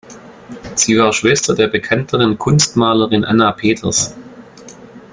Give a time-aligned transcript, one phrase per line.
[0.73, 4.15] Sie war Schwester der bekannteren Kunstmalerin Anna Peters.